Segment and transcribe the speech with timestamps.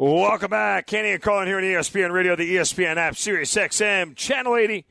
[0.00, 0.86] Welcome back.
[0.86, 4.86] Canty and Carlin here on ESPN Radio, the ESPN app, Sirius XM, Channel 80.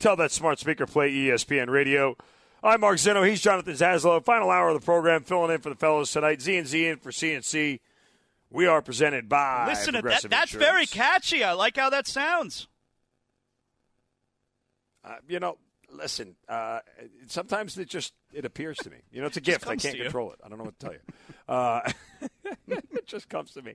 [0.00, 2.16] Tell that smart speaker play ESPN Radio.
[2.60, 3.22] I'm Mark Zeno.
[3.22, 4.24] He's Jonathan Zaslow.
[4.24, 6.42] Final hour of the program, filling in for the fellows tonight.
[6.42, 7.78] Z and Z in for CNC.
[8.50, 9.66] We are presented by.
[9.68, 10.22] Listen to that.
[10.28, 10.52] That's Insurance.
[10.52, 11.44] very catchy.
[11.44, 12.66] I like how that sounds.
[15.04, 15.58] Uh, you know,
[15.92, 16.36] listen.
[16.48, 16.80] Uh,
[17.26, 18.98] sometimes it just it appears to me.
[19.12, 19.66] You know, it's a gift.
[19.66, 20.40] I can't control it.
[20.44, 21.00] I don't know what to tell you.
[21.48, 21.80] Uh,
[22.68, 23.74] it just comes to me.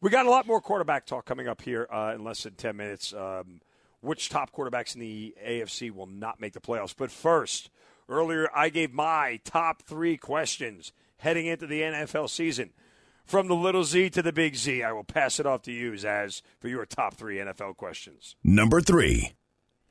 [0.00, 2.76] We got a lot more quarterback talk coming up here uh, in less than ten
[2.76, 3.12] minutes.
[3.12, 3.60] Um,
[4.00, 6.94] which top quarterbacks in the AFC will not make the playoffs?
[6.96, 7.68] But first,
[8.08, 12.70] earlier I gave my top three questions heading into the NFL season.
[13.24, 15.92] From the little Z to the big Z, I will pass it off to you,
[15.92, 18.36] Zaz, for your top three NFL questions.
[18.44, 19.32] Number three.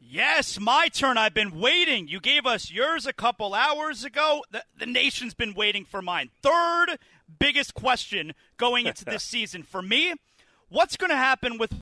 [0.07, 1.17] Yes, my turn.
[1.17, 2.07] I've been waiting.
[2.07, 4.43] You gave us yours a couple hours ago.
[4.51, 6.29] The, the nation's been waiting for mine.
[6.43, 6.99] Third
[7.39, 10.13] biggest question going into this season for me
[10.69, 11.73] what's going to happen with.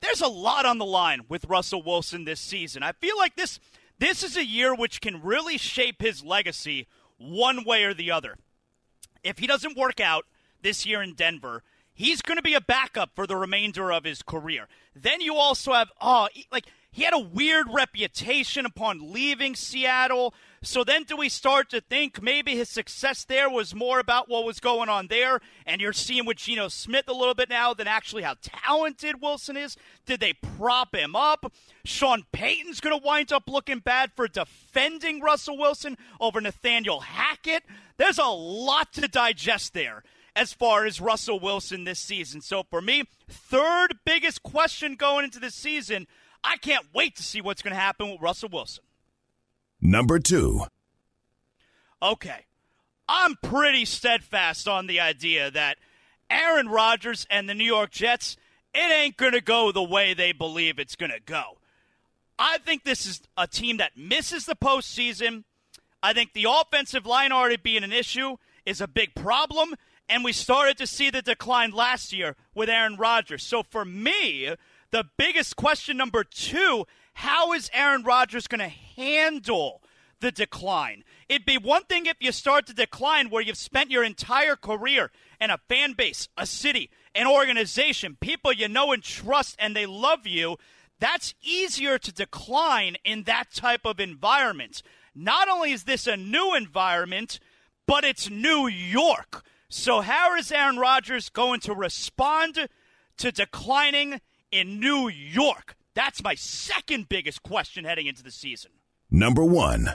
[0.00, 2.84] There's a lot on the line with Russell Wilson this season.
[2.84, 3.58] I feel like this
[3.98, 6.86] this is a year which can really shape his legacy
[7.18, 8.36] one way or the other.
[9.24, 10.24] If he doesn't work out
[10.62, 11.64] this year in Denver,
[11.98, 14.68] he's going to be a backup for the remainder of his career.
[14.94, 20.32] Then you also have oh, like he had a weird reputation upon leaving Seattle.
[20.62, 24.44] So then do we start to think maybe his success there was more about what
[24.44, 27.86] was going on there and you're seeing with Geno Smith a little bit now than
[27.86, 29.76] actually how talented Wilson is?
[30.06, 31.52] Did they prop him up?
[31.84, 37.64] Sean Payton's going to wind up looking bad for defending Russell Wilson over Nathaniel Hackett.
[37.96, 40.02] There's a lot to digest there
[40.38, 42.40] as far as Russell Wilson this season.
[42.40, 46.06] So for me, third biggest question going into this season,
[46.44, 48.84] I can't wait to see what's going to happen with Russell Wilson.
[49.80, 50.62] Number two.
[52.00, 52.46] Okay.
[53.08, 55.78] I'm pretty steadfast on the idea that
[56.30, 58.36] Aaron Rodgers and the New York Jets,
[58.72, 61.58] it ain't going to go the way they believe it's going to go.
[62.38, 65.42] I think this is a team that misses the postseason.
[66.00, 69.74] I think the offensive line already being an issue is a big problem,
[70.08, 73.42] and we started to see the decline last year with Aaron Rodgers.
[73.42, 74.54] So for me,
[74.90, 79.82] the biggest question number two how is Aaron Rodgers going to handle
[80.20, 81.02] the decline?
[81.28, 85.10] It'd be one thing if you start to decline where you've spent your entire career
[85.40, 89.84] in a fan base, a city, an organization, people you know and trust, and they
[89.84, 90.58] love you.
[91.00, 94.82] That's easier to decline in that type of environment.
[95.12, 97.40] Not only is this a new environment,
[97.84, 99.42] but it's New York.
[99.70, 102.68] So, how is Aaron Rodgers going to respond
[103.18, 104.20] to declining
[104.50, 105.76] in New York?
[105.94, 108.70] That's my second biggest question heading into the season.
[109.10, 109.94] Number one.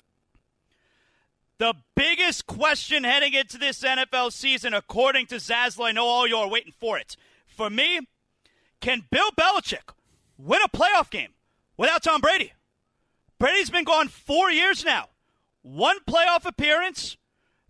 [1.57, 6.35] The biggest question heading into this NFL season, according to Zaslow, I know all you
[6.35, 7.16] are waiting for it.
[7.47, 8.01] For me,
[8.81, 9.94] can Bill Belichick
[10.38, 11.33] win a playoff game
[11.78, 12.53] without Tom Brady?
[13.39, 15.09] Brady's been gone four years now.
[15.62, 17.17] One playoff appearance.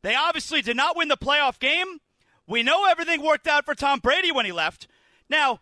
[0.04, 2.00] They obviously did not win the playoff game.
[2.46, 4.88] We know everything worked out for Tom Brady when he left.
[5.30, 5.62] Now,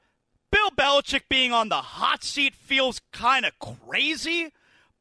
[0.51, 4.51] Bill Belichick being on the hot seat feels kind of crazy,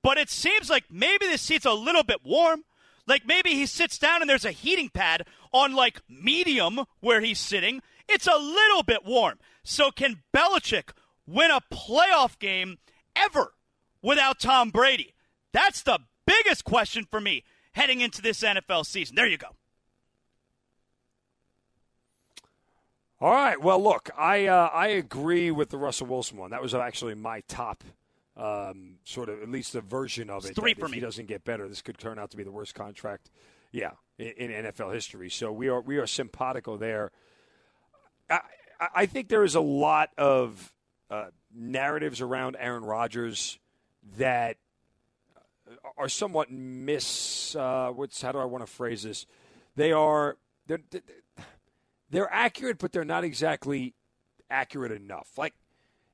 [0.02, 2.64] but it seems like maybe the seat's a little bit warm.
[3.06, 7.40] Like maybe he sits down and there's a heating pad on like medium where he's
[7.40, 7.82] sitting.
[8.08, 9.38] It's a little bit warm.
[9.64, 10.90] So can Belichick
[11.26, 12.78] win a playoff game
[13.16, 13.54] ever
[14.02, 15.14] without Tom Brady?
[15.52, 19.16] That's the biggest question for me heading into this NFL season.
[19.16, 19.48] There you go.
[23.20, 23.60] All right.
[23.60, 26.50] Well, look, I uh, I agree with the Russell Wilson one.
[26.52, 27.84] That was actually my top,
[28.36, 30.56] um, sort of at least a version of It's it.
[30.60, 30.96] three for if me.
[30.96, 33.30] he doesn't get better, this could turn out to be the worst contract,
[33.72, 35.28] yeah, in, in NFL history.
[35.28, 37.12] So we are we are simpatico there.
[38.30, 38.34] I
[38.80, 40.72] I- I think there is a lot of
[41.10, 43.58] uh, narratives around Aaron Rodgers
[44.16, 44.56] that
[45.96, 47.54] are somewhat miss.
[47.54, 49.26] Uh, what's how do I want to phrase this?
[49.76, 50.36] They are
[50.66, 50.80] they're
[52.10, 53.94] they're accurate, but they're not exactly
[54.50, 55.30] accurate enough.
[55.36, 55.54] Like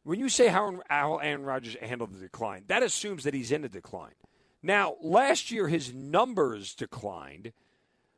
[0.05, 3.64] when you say how, how Aaron Rodgers handled the decline, that assumes that he's in
[3.64, 4.14] a decline.
[4.62, 7.52] Now, last year his numbers declined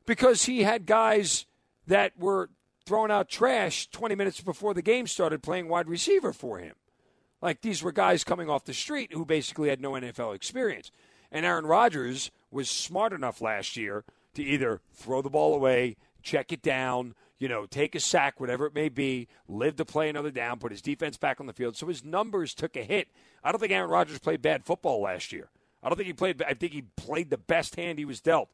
[0.04, 1.46] because he had guys
[1.86, 2.50] that were
[2.84, 6.74] throwing out trash 20 minutes before the game started playing wide receiver for him.
[7.40, 10.90] Like these were guys coming off the street who basically had no NFL experience.
[11.30, 14.04] And Aaron Rodgers was smart enough last year
[14.34, 18.66] to either throw the ball away, check it down, you know, take a sack, whatever
[18.66, 21.76] it may be, live to play another down, put his defense back on the field.
[21.76, 23.08] So his numbers took a hit.
[23.44, 25.50] I don't think Aaron Rodgers played bad football last year.
[25.82, 26.42] I don't think he played.
[26.42, 28.48] I think he played the best hand he was dealt.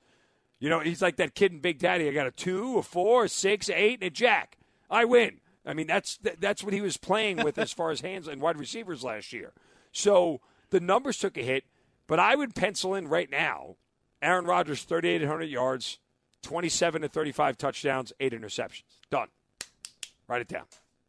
[0.61, 2.09] You know, he's like that kid in Big Daddy.
[2.09, 4.59] I got a two, a four, a six, a eight, and a jack.
[4.91, 5.41] I win.
[5.67, 8.59] I mean, that's that's what he was playing with as far as hands and wide
[8.59, 9.53] receivers last year.
[9.93, 10.41] So
[10.71, 11.65] the numbers took a hit,
[12.06, 13.76] but I would pencil in right now
[14.22, 15.98] Aaron Rodgers, 3,800 yards,
[16.42, 18.84] 27 to 35 touchdowns, eight interceptions.
[19.10, 19.28] Done.
[20.28, 20.64] Write it down.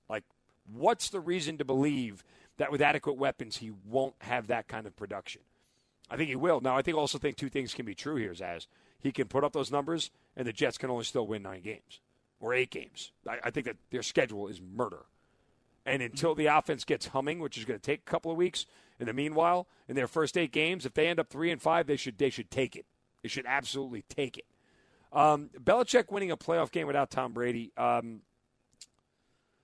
[0.09, 0.23] Like,
[0.71, 2.23] what's the reason to believe
[2.57, 5.41] that with adequate weapons he won't have that kind of production?
[6.09, 6.61] I think he will.
[6.61, 8.67] Now, I think also think two things can be true here, As
[9.01, 11.99] He can put up those numbers, and the Jets can only still win nine games
[12.39, 13.11] or eight games.
[13.27, 15.05] I, I think that their schedule is murder.
[15.85, 18.65] And until the offense gets humming, which is going to take a couple of weeks,
[18.99, 21.87] in the meanwhile, in their first eight games, if they end up three and five,
[21.87, 22.85] they should they should take it.
[23.21, 24.45] They should absolutely take it.
[25.11, 27.71] Um, Belichick winning a playoff game without Tom Brady.
[27.77, 28.21] Um,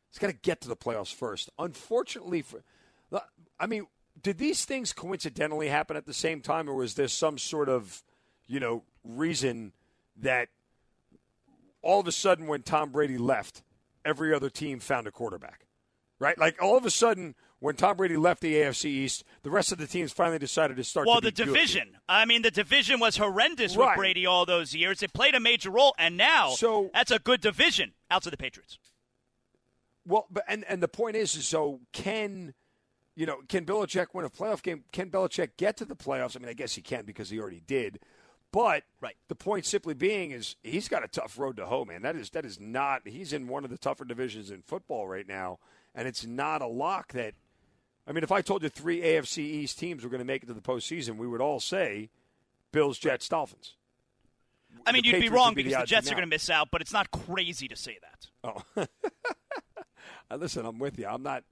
[0.09, 1.49] he's got to get to the playoffs first.
[1.59, 2.61] Unfortunately, for
[3.61, 3.85] I mean,
[4.21, 8.03] did these things coincidentally happen at the same time, or was there some sort of,
[8.47, 9.73] you know, reason
[10.17, 10.49] that
[11.81, 13.63] all of a sudden when Tom Brady left,
[14.03, 15.65] every other team found a quarterback,
[16.19, 16.37] right?
[16.37, 19.77] Like all of a sudden when Tom Brady left the AFC East, the rest of
[19.77, 21.07] the teams finally decided to start.
[21.07, 21.89] Well, to the division.
[21.91, 21.99] Good.
[22.09, 23.89] I mean, the division was horrendous right.
[23.89, 25.01] with Brady all those years.
[25.01, 28.37] It played a major role, and now so, that's a good division out to the
[28.37, 28.79] Patriots.
[30.05, 32.53] Well, but and and the point is, is so can.
[33.13, 34.85] You know, can Belichick win a playoff game?
[34.93, 36.37] Can Belichick get to the playoffs?
[36.37, 37.99] I mean, I guess he can because he already did.
[38.53, 39.15] But right.
[39.27, 42.01] the point simply being is he's got a tough road to hoe, man.
[42.01, 45.27] That is that is not he's in one of the tougher divisions in football right
[45.27, 45.59] now,
[45.93, 47.35] and it's not a lock that
[48.11, 50.47] I mean, if I told you three AFC East teams were going to make it
[50.47, 52.09] to the postseason, we would all say
[52.73, 53.75] Bills, Jets, Dolphins.
[54.85, 56.49] I mean, the you'd Patriots be wrong because the, the Jets are going to miss
[56.49, 58.65] out, but it's not crazy to say that.
[58.75, 58.85] Oh,
[60.37, 61.07] listen, I'm with you.
[61.07, 61.45] I'm not.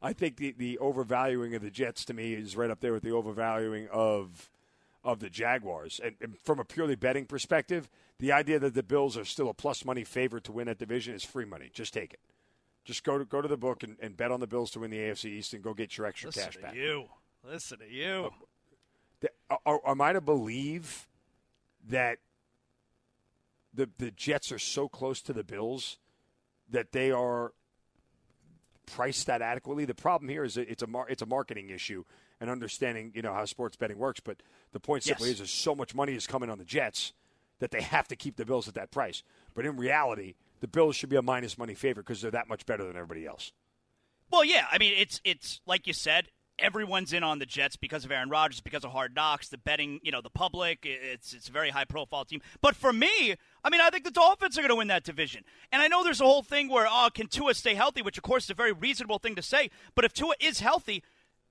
[0.00, 3.02] I think the the overvaluing of the Jets to me is right up there with
[3.02, 4.50] the overvaluing of
[5.02, 6.00] of the Jaguars.
[6.02, 7.90] And, and, from a purely betting perspective,
[8.20, 11.12] the idea that the Bills are still a plus money favorite to win that division
[11.12, 11.70] is free money.
[11.74, 12.20] Just take it.
[12.84, 14.90] Just go to go to the book and, and bet on the Bills to win
[14.90, 16.74] the AFC East and go get your extra Listen cash back.
[16.74, 17.06] You
[17.42, 18.30] listen to you.
[19.50, 21.08] Uh, are, am I to believe
[21.88, 22.18] that
[23.72, 25.98] the the Jets are so close to the Bills
[26.70, 27.52] that they are
[28.86, 29.84] priced that adequately?
[29.84, 32.04] The problem here is it's a mar- it's a marketing issue
[32.40, 34.20] and understanding you know how sports betting works.
[34.20, 34.42] But
[34.72, 35.36] the point simply yes.
[35.36, 37.14] is, is so much money is coming on the Jets
[37.60, 39.22] that they have to keep the Bills at that price.
[39.54, 42.66] But in reality, the Bills should be a minus money favorite because they're that much
[42.66, 43.52] better than everybody else.
[44.30, 46.28] Well, yeah, I mean it's it's like you said,
[46.58, 50.00] everyone's in on the Jets because of Aaron Rodgers, because of Hard Knocks, the betting,
[50.02, 50.80] you know, the public.
[50.82, 52.40] It's it's a very high profile team.
[52.60, 55.44] But for me, I mean, I think the Dolphins are going to win that division.
[55.72, 58.24] And I know there's a whole thing where oh, can Tua stay healthy, which of
[58.24, 59.70] course is a very reasonable thing to say.
[59.94, 61.02] But if Tua is healthy,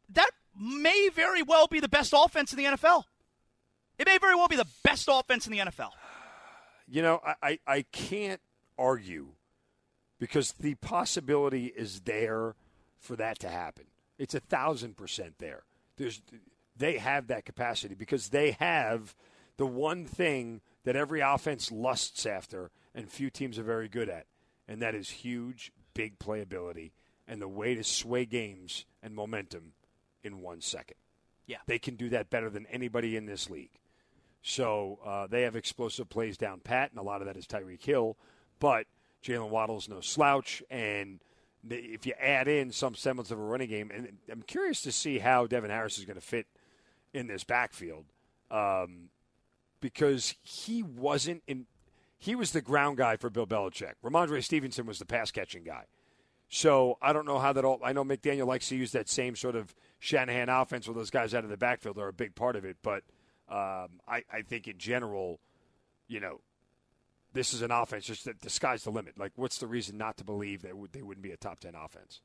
[0.09, 3.03] that may very well be the best offense in the NFL.
[3.97, 5.91] It may very well be the best offense in the NFL.
[6.87, 8.41] You know, I, I, I can't
[8.77, 9.27] argue
[10.19, 12.55] because the possibility is there
[12.99, 13.85] for that to happen.
[14.17, 15.63] It's a thousand percent there.
[15.97, 16.21] There's,
[16.75, 19.15] they have that capacity because they have
[19.57, 24.25] the one thing that every offense lusts after and few teams are very good at,
[24.67, 26.91] and that is huge, big playability
[27.27, 29.73] and the way to sway games and momentum
[30.23, 30.97] in one second.
[31.45, 31.57] Yeah.
[31.67, 33.79] They can do that better than anybody in this league.
[34.41, 37.83] So uh, they have explosive plays down pat, and a lot of that is Tyreek
[37.83, 38.17] Hill.
[38.63, 38.85] But
[39.21, 41.19] Jaylen Waddle's no slouch, and
[41.69, 45.19] if you add in some semblance of a running game, and I'm curious to see
[45.19, 46.47] how Devin Harris is going to fit
[47.13, 48.05] in this backfield,
[48.49, 49.09] um,
[49.81, 51.65] because he wasn't in.
[52.17, 53.95] He was the ground guy for Bill Belichick.
[54.01, 55.83] Rhamondre Stevenson was the pass catching guy.
[56.47, 57.81] So I don't know how that all.
[57.83, 61.33] I know McDaniel likes to use that same sort of Shanahan offense where those guys
[61.33, 62.77] out of the backfield are a big part of it.
[62.81, 63.03] But
[63.49, 65.41] um, I, I think in general,
[66.07, 66.39] you know,
[67.33, 69.17] this is an offense just that the sky's the limit.
[69.17, 72.21] Like, what's the reason not to believe that they wouldn't be a top 10 offense?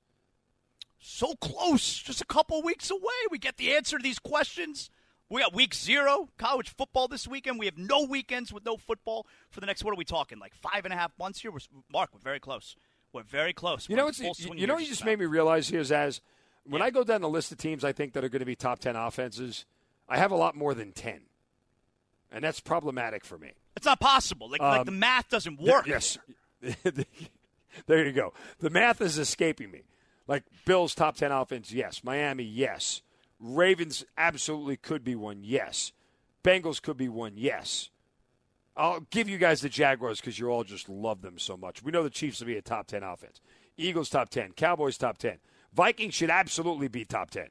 [1.00, 3.00] So close, just a couple weeks away.
[3.30, 4.90] We get the answer to these questions.
[5.30, 7.58] We got week zero, college football this weekend.
[7.58, 10.54] We have no weekends with no football for the next, what are we talking, like
[10.54, 11.50] five and a half months here?
[11.50, 11.58] We're,
[11.92, 12.76] Mark, we're very close.
[13.12, 13.88] We're very close.
[13.88, 16.20] You know, it's, you, you know, you just made me realize here is as
[16.64, 16.86] when yeah.
[16.86, 18.80] I go down the list of teams I think that are going to be top
[18.80, 19.64] 10 offenses,
[20.08, 21.20] I have a lot more than 10.
[22.30, 23.52] And that's problematic for me.
[23.76, 24.50] It's not possible.
[24.50, 25.85] Like, um, like the math doesn't work.
[25.85, 26.18] The, yes.
[26.61, 27.06] the,
[27.87, 28.35] there you go.
[28.58, 29.82] The math is escaping me.
[30.26, 32.04] Like Bills top ten offense, yes.
[32.04, 33.02] Miami, yes.
[33.40, 35.92] Ravens absolutely could be one, yes.
[36.44, 37.90] Bengals could be one, yes.
[38.76, 41.82] I'll give you guys the Jaguars because you all just love them so much.
[41.82, 43.40] We know the Chiefs will be a top 10 offense.
[43.76, 44.52] Eagles top 10.
[44.52, 45.38] Cowboys top 10.
[45.73, 47.49] Vikings should absolutely be top 10.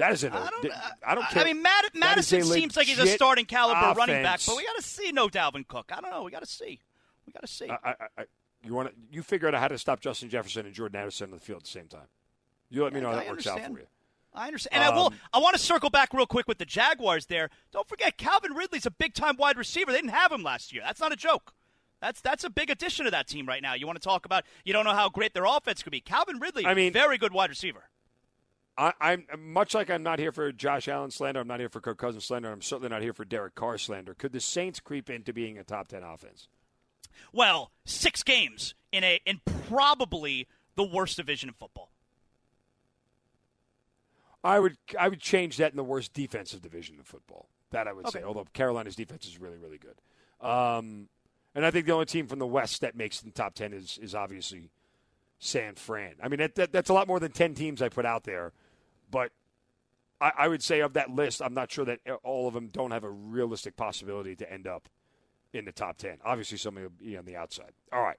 [0.00, 0.36] That is a no.
[0.36, 0.72] I don't,
[1.06, 1.42] I don't care.
[1.42, 3.98] I mean, Matt, Mattison seems like he's a starting caliber offense.
[3.98, 5.90] running back, but we got to see no Dalvin Cook.
[5.94, 6.22] I don't know.
[6.22, 6.80] We got to see.
[7.26, 7.70] We got to see.
[7.70, 8.24] I, I, I,
[8.64, 8.94] you want to?
[9.10, 11.64] You figure out how to stop Justin Jefferson and Jordan Addison on the field at
[11.64, 12.08] the same time.
[12.70, 13.86] You let me know how that works out for you.
[14.32, 14.82] I understand.
[14.82, 15.12] And um, I will.
[15.34, 17.26] I want to circle back real quick with the Jaguars.
[17.26, 19.92] There, don't forget Calvin Ridley's a big time wide receiver.
[19.92, 20.82] They didn't have him last year.
[20.84, 21.52] That's not a joke.
[22.00, 23.74] That's that's a big addition to that team right now.
[23.74, 24.44] You want to talk about?
[24.64, 26.00] You don't know how great their offense could be.
[26.00, 27.84] Calvin Ridley, I mean, very good wide receiver.
[28.80, 31.40] I, am much like I'm not here for Josh Allen slander.
[31.40, 32.50] I'm not here for Kirk Cousins slander.
[32.50, 34.14] I'm certainly not here for Derek Carr slander.
[34.14, 36.48] Could the Saints creep into being a top ten offense?
[37.32, 41.90] Well, six games in a in probably the worst division in football.
[44.42, 47.48] I would I would change that in the worst defensive division in football.
[47.72, 48.20] That I would okay.
[48.20, 48.24] say.
[48.24, 50.00] Although Carolina's defense is really really good,
[50.46, 51.08] um,
[51.54, 53.98] and I think the only team from the West that makes the top ten is
[54.02, 54.70] is obviously
[55.38, 56.14] San Fran.
[56.22, 58.52] I mean that, that that's a lot more than ten teams I put out there,
[59.10, 59.32] but
[60.20, 62.90] I, I would say of that list, I'm not sure that all of them don't
[62.90, 64.88] have a realistic possibility to end up
[65.52, 66.18] in the top ten.
[66.24, 67.72] Obviously, somebody will be on the outside.
[67.92, 68.18] All right,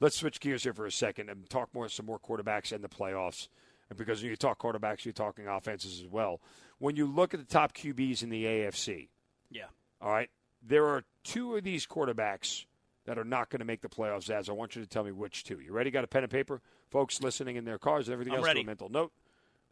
[0.00, 2.88] let's switch gears here for a second and talk more some more quarterbacks and the
[2.88, 3.48] playoffs
[3.88, 6.40] And because when you talk quarterbacks, you're talking offenses as well.
[6.78, 9.08] When you look at the top QBs in the AFC,
[9.50, 9.66] yeah,
[10.00, 10.30] all right,
[10.66, 12.64] there are two of these quarterbacks
[13.04, 14.30] that are not going to make the playoffs.
[14.30, 15.60] As I want you to tell me which two.
[15.60, 15.90] You ready?
[15.90, 18.46] Got a pen and paper, folks listening in their cars and everything I'm else.
[18.46, 18.62] Ready.
[18.62, 19.12] A mental note,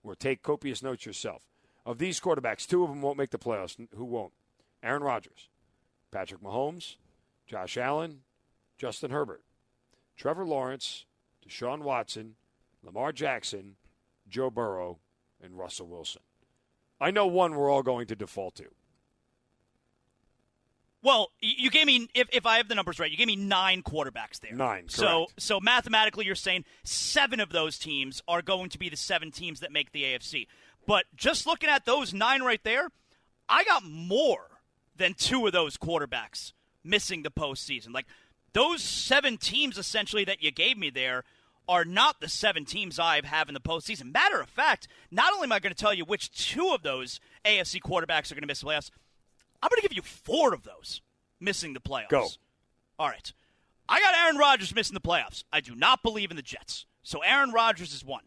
[0.03, 1.43] or take copious notes yourself.
[1.87, 3.77] Of these quarterbacks, two of them won't make the playoffs.
[3.95, 4.33] Who won't?
[4.83, 5.49] Aaron Rodgers,
[6.11, 6.97] Patrick Mahomes,
[7.47, 8.21] Josh Allen,
[8.79, 9.43] Justin Herbert,
[10.17, 11.05] Trevor Lawrence,
[11.47, 12.37] Deshaun Watson,
[12.83, 13.77] Lamar Jackson,
[14.29, 14.99] Joe Burrow,
[15.43, 16.23] and Russell Wilson.
[17.01, 18.67] I know one we're all going to default to.
[21.03, 23.83] Well, you gave me if, if I have the numbers right, you gave me nine
[23.83, 24.55] quarterbacks there.
[24.55, 24.83] Nine.
[24.83, 24.93] Correct.
[24.93, 29.31] So so mathematically, you're saying seven of those teams are going to be the seven
[29.31, 30.47] teams that make the AFC.
[30.87, 32.91] But just looking at those nine right there,
[33.49, 34.61] I got more
[34.97, 36.53] than two of those quarterbacks
[36.85, 37.95] missing the postseason.
[37.95, 38.07] Like
[38.53, 41.25] those seven teams essentially that you gave me there
[41.69, 44.13] are not the seven teams I have in the postseason.
[44.13, 47.21] Matter of fact, not only am I going to tell you which two of those
[47.45, 48.91] AFC quarterbacks are going to miss the playoffs,
[49.63, 51.03] I'm going to give you four of those
[51.41, 52.09] missing the playoffs.
[52.09, 52.29] Go.
[52.99, 53.33] All right.
[53.89, 55.45] I got Aaron Rodgers missing the playoffs.
[55.53, 56.87] I do not believe in the Jets.
[57.03, 58.23] So Aaron Rodgers is one.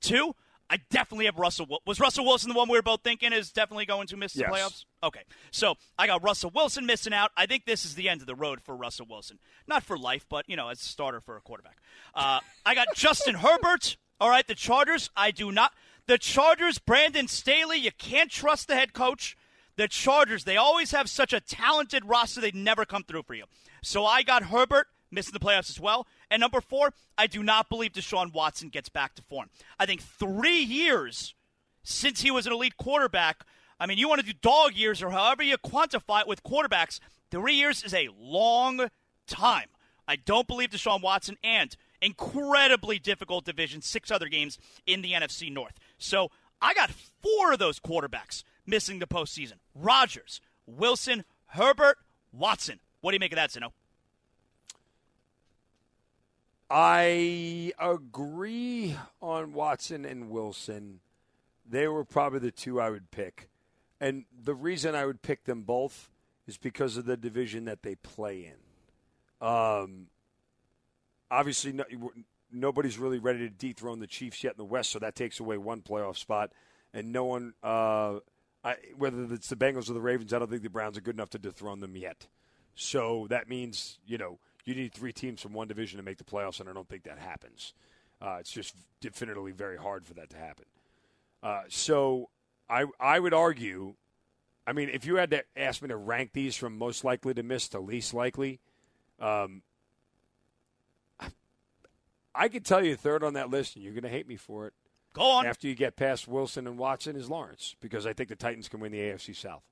[0.00, 0.34] Two,
[0.68, 1.66] I definitely have Russell.
[1.86, 4.48] Was Russell Wilson the one we were both thinking is definitely going to miss yes.
[4.48, 4.84] the playoffs?
[5.02, 7.30] Okay, so I got Russell Wilson missing out.
[7.36, 9.38] I think this is the end of the road for Russell Wilson.
[9.66, 11.78] Not for life, but you know, as a starter for a quarterback.
[12.14, 13.96] Uh, I got Justin Herbert.
[14.20, 15.10] All right, the Chargers.
[15.16, 15.72] I do not.
[16.06, 17.78] The Chargers, Brandon Staley.
[17.78, 19.36] You can't trust the head coach.
[19.76, 20.44] The Chargers.
[20.44, 22.40] They always have such a talented roster.
[22.40, 23.44] They never come through for you.
[23.82, 26.06] So I got Herbert missing the playoffs as well.
[26.30, 29.48] And number four, I do not believe Deshaun Watson gets back to form.
[29.78, 31.34] I think three years
[31.82, 33.44] since he was an elite quarterback.
[33.78, 37.00] I mean, you want to do dog years or however you quantify it with quarterbacks.
[37.30, 38.88] Three years is a long
[39.26, 39.68] time.
[40.06, 45.50] I don't believe Deshaun Watson and incredibly difficult division, six other games in the NFC
[45.52, 45.74] North.
[45.98, 51.98] So I got four of those quarterbacks missing the postseason Rodgers, Wilson, Herbert,
[52.32, 52.80] Watson.
[53.00, 53.72] What do you make of that, Zeno?
[56.70, 61.00] I agree on Watson and Wilson.
[61.68, 63.48] They were probably the two I would pick.
[64.00, 66.10] And the reason I would pick them both
[66.46, 68.50] is because of the division that they play
[69.40, 69.46] in.
[69.46, 70.06] Um,
[71.30, 71.84] obviously, no,
[72.52, 75.56] nobody's really ready to dethrone the Chiefs yet in the West, so that takes away
[75.58, 76.50] one playoff spot.
[76.92, 78.20] And no one, uh,
[78.64, 81.16] I, whether it's the Bengals or the Ravens, I don't think the Browns are good
[81.16, 82.26] enough to dethrone them yet.
[82.74, 86.24] So that means, you know, you need three teams from one division to make the
[86.24, 87.74] playoffs, and I don't think that happens.
[88.20, 90.64] Uh, it's just definitively very hard for that to happen.
[91.42, 92.30] Uh, so
[92.70, 93.94] I I would argue,
[94.66, 97.42] I mean, if you had to ask me to rank these from most likely to
[97.42, 98.60] miss to least likely,
[99.20, 99.62] um,
[101.20, 101.28] I,
[102.34, 104.68] I could tell you third on that list, and you're going to hate me for
[104.68, 104.72] it.
[105.14, 105.46] Go on.
[105.46, 108.80] After you get past Wilson and Watson is Lawrence, because I think the Titans can
[108.80, 109.62] win the AFC South.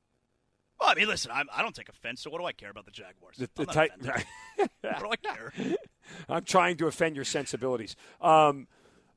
[0.80, 2.22] Well, I mean, listen, I'm, I do not take offense.
[2.22, 3.36] So what do I care about the Jaguars?
[3.36, 3.92] The, the tit-
[4.80, 5.52] what do I care?
[6.28, 7.94] I'm trying to offend your sensibilities.
[8.20, 8.66] Um,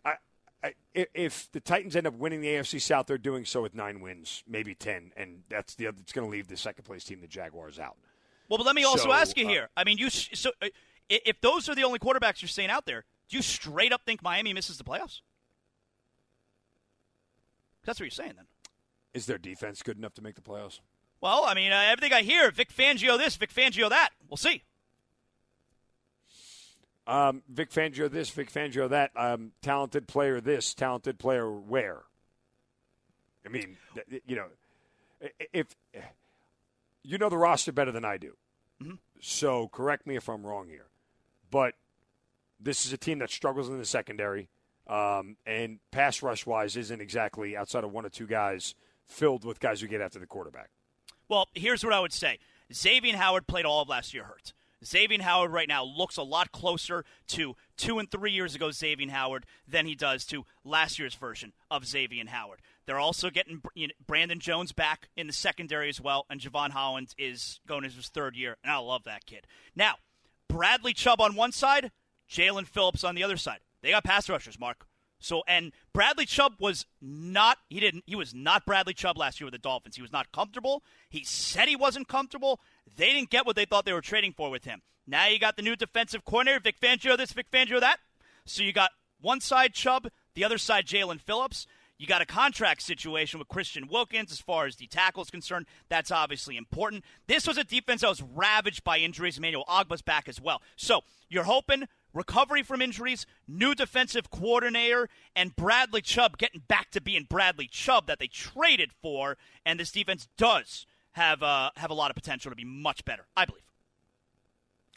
[0.04, 0.16] I,
[0.64, 0.74] I,
[1.14, 4.44] if the Titans end up winning the AFC South, they're doing so with nine wins,
[4.48, 7.80] maybe ten, and that's the it's going to leave the second place team, the Jaguars,
[7.80, 7.98] out.
[8.50, 9.70] Well, but let me also so, ask you uh, here.
[9.76, 10.68] I mean, you so uh,
[11.10, 14.22] if those are the only quarterbacks you're saying out there, Do you straight up think
[14.22, 15.22] Miami misses the playoffs?
[17.86, 18.46] That's what you're saying then.
[19.14, 20.80] Is their defense good enough to make the playoffs?
[21.22, 24.10] Well, I mean, uh, everything I hear, Vic Fangio this, Vic Fangio that.
[24.30, 24.64] We'll see.
[27.08, 29.12] Um, Vic Fangio this, Vic Fangio that.
[29.16, 32.02] Um, talented player this, talented player where.
[33.46, 33.78] I mean,
[34.26, 34.46] you know,
[35.54, 35.76] if
[37.04, 38.36] you know the roster better than I do,
[38.82, 38.96] mm-hmm.
[39.22, 40.88] so correct me if I'm wrong here,
[41.52, 41.76] but
[42.60, 44.50] this is a team that struggles in the secondary,
[44.88, 48.76] um, and pass rush wise isn't exactly outside of one or two guys
[49.06, 50.70] filled with guys who get after the quarterback.
[51.28, 52.40] Well, here's what I would say:
[52.74, 54.54] Xavier Howard played all of last year hurt.
[54.86, 59.10] Xavier Howard right now looks a lot closer to two and three years ago Xavier
[59.10, 62.62] Howard than he does to last year's version of Xavier Howard.
[62.86, 63.62] They're also getting
[64.06, 68.10] Brandon Jones back in the secondary as well, and Jevon Holland is going into his
[68.10, 69.48] third year, and I love that kid.
[69.76, 69.96] Now,
[70.48, 71.92] Bradley Chubb on one side,
[72.30, 73.60] Jaelan Phillips on the other side.
[73.86, 74.88] They got pass rushers, Mark.
[75.20, 79.46] So and Bradley Chubb was not he didn't he was not Bradley Chubb last year
[79.46, 79.96] with the Dolphins.
[79.96, 80.82] He was not comfortable.
[81.08, 82.60] He said he wasn't comfortable.
[82.98, 84.82] They didn't get what they thought they were trading for with him.
[85.06, 88.00] Now you got the new defensive coordinator, Vic Fangio this, Vic Fangio that.
[88.46, 88.90] So you got
[89.22, 91.68] one side Chubb, the other side Jaelan Phillips.
[92.00, 95.68] You got a contract situation with Christian Wilkins as far as the tackle is concerned.
[95.90, 97.04] That's obviously important.
[97.28, 99.38] This was a defense that was ravaged by injuries.
[99.38, 100.62] Emmanuel Ogbah's back as well.
[100.76, 107.02] So you're hoping recovery from injuries, new defensive coordinator, and Bradley Chubb getting back to
[107.02, 109.38] being Bradley Chubb that they traded for.
[109.66, 113.28] And this defense does have uh, have a lot of potential to be much better,
[113.38, 113.62] I believe.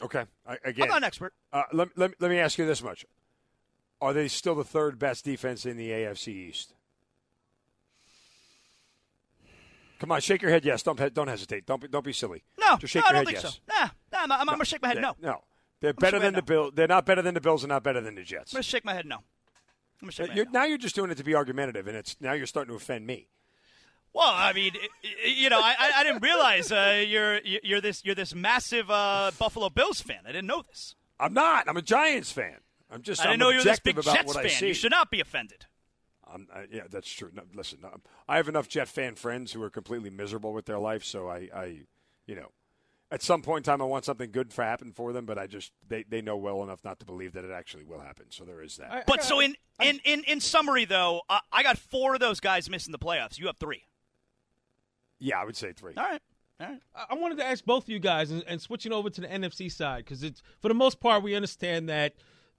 [0.01, 0.23] Okay.
[0.47, 1.33] I, again, I'm not an expert.
[1.51, 3.05] Uh, let, let, let me ask you this much:
[4.01, 6.73] Are they still the third best defense in the AFC East?
[9.99, 10.63] Come on, shake your head.
[10.63, 11.65] Yes, don't don't hesitate.
[11.65, 12.43] Don't be, don't be silly.
[12.57, 13.53] No, just shake no, your I don't think yes.
[13.53, 13.59] so.
[13.67, 15.01] Nah, nah I'm, I'm, no, I'm gonna shake my head.
[15.01, 15.43] No, no,
[15.81, 16.73] they're better than the Bills.
[16.75, 17.63] They're not better than the Bills.
[17.63, 18.53] and not better than the Jets.
[18.53, 19.05] I'm gonna shake my head.
[19.05, 19.23] No, I'm
[20.01, 20.53] gonna shake my you're, head.
[20.53, 20.59] No.
[20.59, 23.05] Now you're just doing it to be argumentative, and it's now you're starting to offend
[23.07, 23.27] me.
[24.13, 24.73] Well, I mean,
[25.23, 29.69] you know, I, I didn't realize uh, you're you're this you're this massive uh, Buffalo
[29.69, 30.19] Bills fan.
[30.25, 30.95] I didn't know this.
[31.19, 31.69] I'm not.
[31.69, 32.57] I'm a Giants fan.
[32.89, 33.21] I'm just.
[33.21, 34.67] I didn't I'm know you were this big Jets fan.
[34.67, 35.65] You should not be offended.
[36.31, 37.31] Um, uh, yeah, that's true.
[37.33, 37.89] No, listen, no,
[38.27, 41.49] I have enough Jet fan friends who are completely miserable with their life, so I,
[41.53, 41.79] I,
[42.27, 42.51] you know,
[43.11, 45.47] at some point in time, I want something good to happen for them, but I
[45.47, 48.25] just they, they know well enough not to believe that it actually will happen.
[48.29, 48.91] So there is that.
[48.91, 52.39] I- But so in in in, in summary, though, I, I got four of those
[52.39, 53.39] guys missing the playoffs.
[53.39, 53.83] You have three.
[55.19, 55.93] yeah, I would say three.
[55.97, 56.21] All right.
[56.61, 56.81] All right.
[56.95, 59.27] I I wanted to ask both of you guys, and, and switching over to the
[59.27, 62.13] NFC side, because it's for the most part we understand that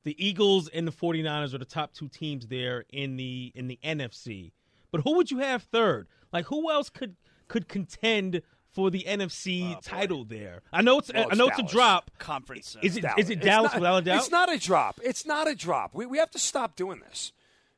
[0.04, 3.78] the Eagles and the 49ers are the top two teams there in the in the
[3.84, 4.52] NFC.
[4.90, 6.08] But who would you have third?
[6.32, 7.16] Like who else could
[7.48, 10.62] could contend for the NFC title there?
[10.72, 12.10] I know it's Well, I know it's it's a drop.
[12.18, 12.76] Conference.
[12.76, 13.18] Uh, Is it Dallas.
[13.24, 14.18] is it It's Dallas not- without a doubt?
[14.18, 15.00] It's not a drop.
[15.02, 15.94] It's not a drop.
[15.94, 17.32] We, we have to stop doing this.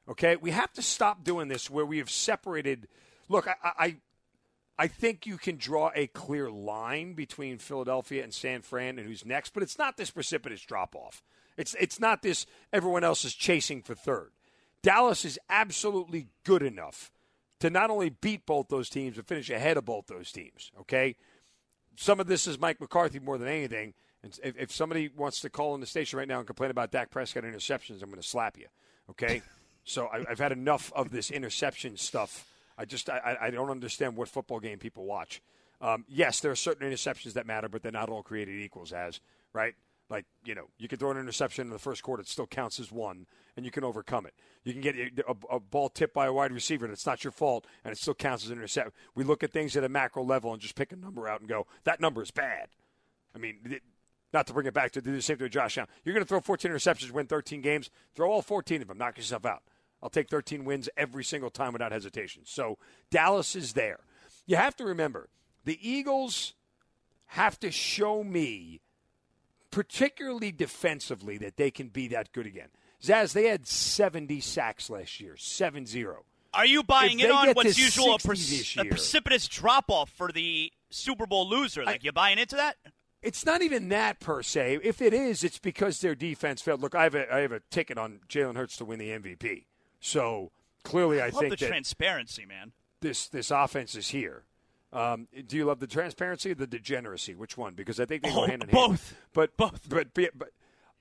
[0.09, 0.37] Okay?
[0.37, 2.89] We have to stop doing this where we have separated.
[3.29, 3.97] Look, I, I,
[4.79, 9.25] I think you can draw a clear line between Philadelphia and San Fran and who's
[9.25, 11.23] next, but it's not this precipitous drop off.
[11.57, 14.31] It's, it's not this everyone else is chasing for third.
[14.83, 17.13] Dallas is absolutely good enough
[17.63, 20.71] to not only beat both those teams, but finish ahead of both those teams.
[20.81, 21.17] Okay?
[21.97, 23.95] some of this is Mike McCarthy more than anything.
[24.23, 26.91] And if, if somebody wants to call in the station right now and complain about
[26.91, 28.67] Dak Prescott interceptions, I'm going to slap you.
[29.11, 29.43] Okay,
[29.85, 32.47] so I, I've had enough of this interception stuff.
[32.79, 35.43] I just I, I don't understand what football game people watch.
[35.81, 38.93] Um, yes, there are certain interceptions that matter, but they're not all created equals.
[38.93, 39.21] As
[39.53, 39.75] right,
[40.13, 42.79] like you know, you can throw an interception in the first quarter; it still counts
[42.79, 44.35] as one, and you can overcome it.
[44.63, 47.33] You can get a, a ball tipped by a wide receiver, and it's not your
[47.33, 48.93] fault, and it still counts as an interception.
[49.15, 51.49] We look at things at a macro level and just pick a number out and
[51.49, 52.69] go, that number is bad.
[53.35, 53.81] I mean,
[54.33, 55.89] not to bring it back to do the same thing with Josh Allen.
[56.05, 57.91] You're going to throw 14 interceptions, win 13 games.
[58.15, 58.99] Throw all 14 of them.
[58.99, 59.63] Knock yourself out.
[60.03, 62.43] I'll take 13 wins every single time without hesitation.
[62.45, 62.79] So
[63.11, 64.01] Dallas is there.
[64.47, 65.29] You have to remember
[65.65, 66.55] the Eagles
[67.27, 68.81] have to show me,
[69.73, 72.69] particularly defensively, that they can be that good again.
[73.03, 76.25] Zaz, they had 70 sacks last year, 7 0.
[76.55, 79.87] Are you buying If in on what's usual a, 60 pre- this a precipitous drop
[79.89, 81.85] off for the Super Bowl loser?
[81.85, 82.77] Like, you buying into that?
[83.23, 84.81] It's not even that per se.
[84.83, 86.81] If it is, it's because their defense failed.
[86.81, 89.65] Look, I have a, I have a ticket on Jalen Hurts to win the MVP.
[90.01, 90.51] So
[90.83, 92.73] clearly, I, love think the transparency, man.
[93.01, 94.43] this this offense is here.
[94.93, 97.35] Um, do you love the transparency or the degeneracy?
[97.35, 97.75] Which one?
[97.75, 99.11] Because I think they go Oh, hand in both.
[99.11, 99.19] hand.
[99.33, 99.89] But Both.
[99.89, 100.49] But, but but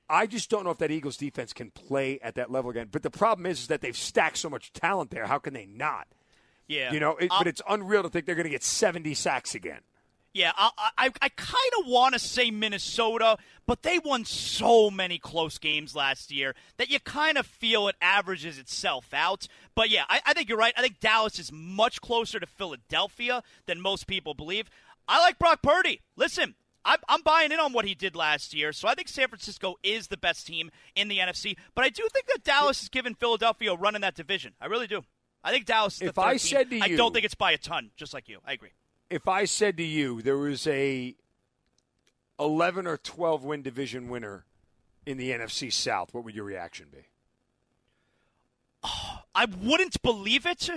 [0.09, 2.87] I just don't know if that Eagles defense can play at that level again.
[2.91, 5.25] But the problem is, is that they've stacked so much talent there.
[5.27, 6.07] How can they not?
[6.67, 6.93] Yeah.
[6.93, 9.81] You know, it, but it's unreal to think they're going to get seventy sacks again.
[10.33, 15.17] Yeah, I I, I kind of want to say Minnesota, but they won so many
[15.17, 19.47] close games last year that you kind of feel it averages itself out.
[19.75, 20.73] But yeah, I, I think you're right.
[20.77, 24.69] I think Dallas is much closer to Philadelphia than most people believe.
[25.07, 25.99] I like Brock Purdy.
[26.15, 29.27] Listen, I'm, I'm buying in on what he did last year, so I think San
[29.27, 31.57] Francisco is the best team in the NFC.
[31.75, 34.53] But I do think that Dallas is giving Philadelphia a run in that division.
[34.61, 35.01] I really do.
[35.43, 36.39] I think Dallas is the If I team.
[36.39, 38.39] said to I don't think it's by a ton, just like you.
[38.45, 38.69] I agree.
[39.11, 41.15] If I said to you there was a
[42.39, 44.45] 11 or 12 win division winner
[45.05, 47.09] in the NFC South, what would your reaction be?
[49.35, 50.69] I wouldn't believe it.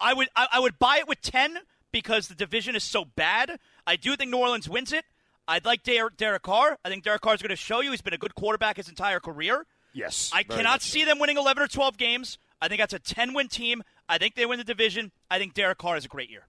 [0.00, 1.58] I would I, I would buy it with ten
[1.92, 3.58] because the division is so bad.
[3.86, 5.04] I do think New Orleans wins it.
[5.48, 6.78] I'd like Derek, Derek Carr.
[6.84, 8.88] I think Derek Carr is going to show you he's been a good quarterback his
[8.88, 9.64] entire career.
[9.92, 10.30] Yes.
[10.34, 11.06] I cannot see so.
[11.06, 12.38] them winning 11 or 12 games.
[12.60, 13.82] I think that's a 10 win team.
[14.08, 15.12] I think they win the division.
[15.30, 16.46] I think Derek Carr has a great year.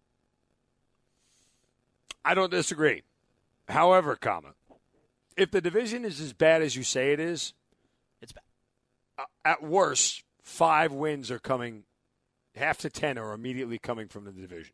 [2.27, 3.03] I don't disagree.
[3.69, 4.49] However, comma,
[5.37, 7.53] if the division is as bad as you say it is,
[8.21, 8.43] It's bad.
[9.17, 11.83] uh, at worst, five wins are coming,
[12.55, 14.73] half to ten are immediately coming from the division.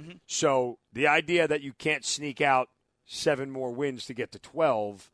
[0.00, 0.12] Mm-hmm.
[0.26, 2.68] So the idea that you can't sneak out
[3.06, 5.10] seven more wins to get to twelve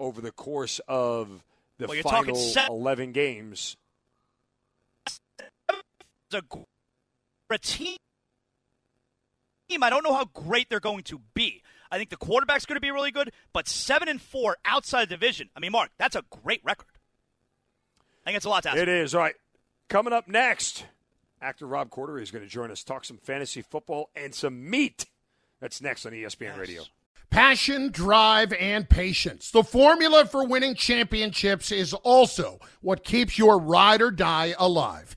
[0.00, 1.44] over the course of
[1.78, 3.76] the Well, final se- eleven games,
[5.06, 5.20] It's
[6.34, 6.42] a,
[7.50, 7.96] a team.
[9.70, 11.62] I don't know how great they're going to be.
[11.90, 15.14] I think the quarterback's going to be really good, but seven and four outside the
[15.14, 15.50] division.
[15.56, 16.88] I mean, Mark, that's a great record.
[18.24, 18.78] I think it's a lot to ask.
[18.78, 19.34] it is all right.
[19.88, 20.86] Coming up next,
[21.40, 25.06] actor Rob Corddry is going to join us, talk some fantasy football and some meat.
[25.60, 26.84] That's next on ESPN Radio.
[27.30, 29.50] Passion, drive, and patience.
[29.50, 35.16] The formula for winning championships is also what keeps your ride or die alive.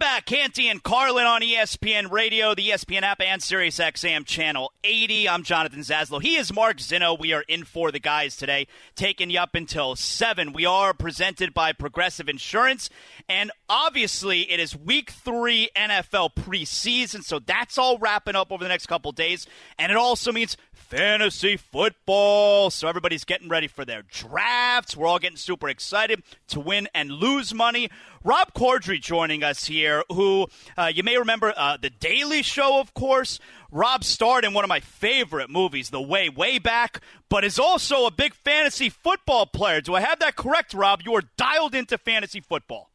[0.00, 5.28] Back, Canty and Carlin on ESPN Radio, the ESPN app, and Sirius XM Channel 80.
[5.28, 6.22] I'm Jonathan Zaslow.
[6.22, 7.12] He is Mark Zeno.
[7.12, 10.54] We are in for the guys today, taking you up until 7.
[10.54, 12.88] We are presented by Progressive Insurance,
[13.28, 18.68] and obviously it is week three NFL preseason, so that's all wrapping up over the
[18.68, 19.46] next couple days,
[19.78, 20.56] and it also means
[20.90, 22.68] fantasy football.
[22.68, 24.96] So everybody's getting ready for their drafts.
[24.96, 27.88] We're all getting super excited to win and lose money.
[28.24, 32.92] Rob Corddry joining us here, who uh, you may remember uh, The Daily Show, of
[32.92, 33.38] course.
[33.70, 38.04] Rob starred in one of my favorite movies, The Way, way back, but is also
[38.06, 39.80] a big fantasy football player.
[39.80, 41.02] Do I have that correct, Rob?
[41.04, 42.90] You are dialed into fantasy football.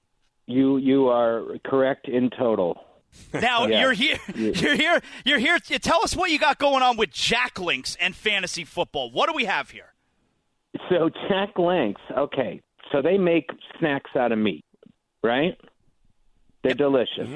[0.48, 2.80] You you are correct in total.
[3.34, 3.82] Now Yeah.
[3.82, 4.18] you're here.
[4.36, 5.02] You're here.
[5.26, 5.60] You're here.
[5.60, 9.12] Tell us what you got going on with Jack Link's and fantasy football.
[9.12, 9.94] What do we have here?
[10.90, 12.62] So Jack Link's, okay.
[12.92, 13.50] So they make
[13.80, 14.64] snacks out of meat,
[15.24, 15.60] right?
[16.64, 17.30] They're delicious.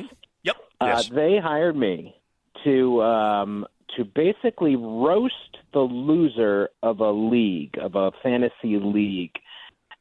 [0.43, 0.55] Yep.
[0.81, 1.09] Uh, Yes.
[1.09, 2.15] they hired me
[2.63, 3.65] to um,
[3.97, 9.33] to basically roast the loser of a league of a fantasy league.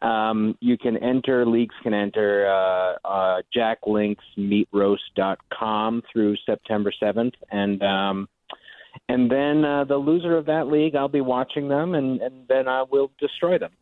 [0.00, 8.28] Um, you can enter leagues can enter uh, uh, jacklinksmeatroast.com through September seventh, and um,
[9.08, 12.68] and then uh, the loser of that league, I'll be watching them, and, and then
[12.68, 13.72] I will destroy them.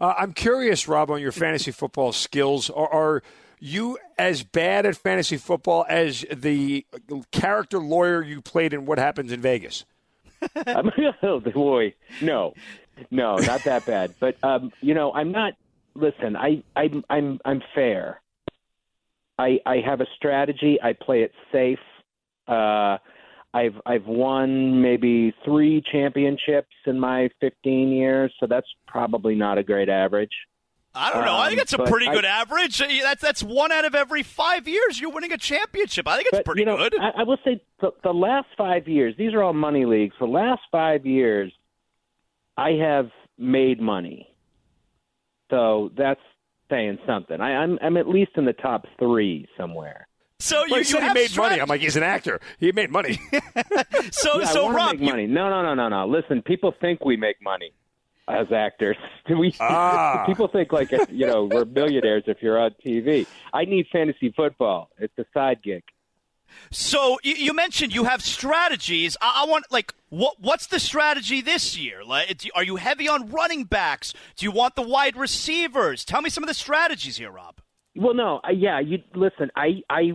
[0.00, 2.70] Uh, I'm curious, Rob, on your fantasy football skills.
[2.70, 3.22] Are, are
[3.58, 6.86] you as bad at fantasy football as the
[7.30, 9.84] character lawyer you played in What Happens in Vegas?
[11.22, 12.54] oh boy, no,
[13.10, 14.14] no, not that bad.
[14.20, 15.54] But um, you know, I'm not.
[15.94, 18.20] Listen, I, I, I'm, I'm fair.
[19.38, 20.78] I, I have a strategy.
[20.82, 21.78] I play it safe.
[22.46, 22.98] Uh,
[23.52, 29.62] I've I've won maybe three championships in my 15 years, so that's probably not a
[29.62, 30.32] great average.
[30.94, 31.34] I don't know.
[31.34, 32.78] Um, I think that's a pretty good I, average.
[32.78, 36.08] That's that's one out of every five years you're winning a championship.
[36.08, 36.98] I think it's pretty you know, good.
[36.98, 39.14] I, I will say the, the last five years.
[39.16, 40.14] These are all money leagues.
[40.18, 41.52] The last five years,
[42.60, 44.28] I have made money.
[45.50, 46.20] So that's
[46.68, 47.40] saying something.
[47.40, 50.06] I, I'm I'm at least in the top three somewhere.
[50.38, 51.60] So you, well, you he made money.
[51.60, 52.40] I'm like, he's an actor.
[52.58, 53.18] He made money.
[54.10, 55.26] so, yeah, so I Rob, make money.
[55.26, 56.06] No, no, no, no, no.
[56.06, 57.72] Listen, people think we make money
[58.28, 58.96] as actors.
[59.28, 60.24] we ah.
[60.26, 63.26] people think like you know we're millionaires if you're on TV.
[63.54, 64.90] I need fantasy football.
[64.98, 65.82] It's a side gig.
[66.70, 69.16] So you mentioned you have strategies.
[69.20, 72.04] I, want like what what's the strategy this year?
[72.04, 74.14] Like, are you heavy on running backs?
[74.36, 76.04] Do you want the wide receivers?
[76.04, 77.60] Tell me some of the strategies here, Rob.
[77.96, 78.80] Well, no, yeah.
[78.80, 79.50] You listen.
[79.56, 80.12] I I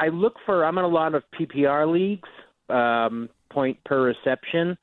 [0.00, 0.64] I look for.
[0.64, 2.28] I'm in a lot of PPR leagues,
[2.68, 4.76] um, point per reception.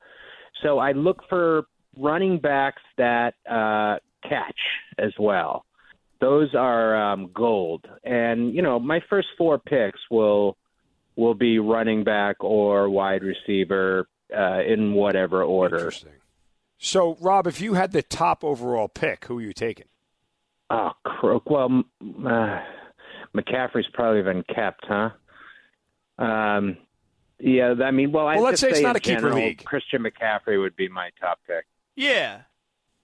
[0.62, 1.64] So I look for
[1.98, 4.58] running backs that uh, catch
[4.98, 5.64] as well.
[6.20, 7.84] Those are um, gold.
[8.04, 10.56] And you know, my first four picks will
[11.16, 15.76] will be running back or wide receiver uh, in whatever order.
[15.76, 16.12] Interesting.
[16.78, 19.86] So, Rob, if you had the top overall pick, who are you taking?
[20.68, 20.90] Oh,
[21.46, 22.60] well, uh,
[23.36, 25.10] McCaffrey's probably been kept, huh?
[26.18, 26.78] Um,
[27.38, 29.64] yeah, I mean, well, I well, let's say it's not a keeper league.
[29.64, 31.66] Christian McCaffrey would be my top pick.
[31.94, 32.42] Yeah.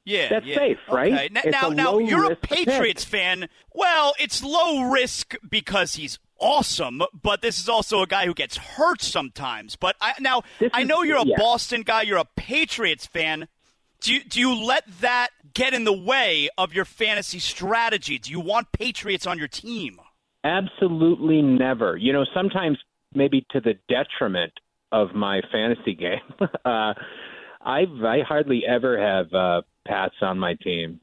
[0.05, 0.57] Yeah, that's yeah.
[0.57, 1.13] safe, right?
[1.13, 1.29] Okay.
[1.51, 3.21] Now, now, now you're a Patriots pick.
[3.21, 3.49] fan.
[3.75, 8.57] Well, it's low risk because he's awesome, but this is also a guy who gets
[8.57, 9.77] hurt sometimes.
[9.77, 11.37] But I, now, this I know you're a yeah.
[11.37, 12.03] Boston guy.
[12.03, 13.49] You're a Patriots fan.
[14.01, 18.19] Do you, do you let that get in the way of your fantasy strategy?
[18.19, 20.01] Do you want Patriots on your team?
[20.45, 21.97] Absolutely never.
[21.97, 22.79] You know, sometimes
[23.15, 24.53] maybe to the detriment
[24.93, 26.21] of my fantasy game.
[26.41, 26.95] uh,
[27.61, 31.01] I I hardly ever have uh, Pats on my team.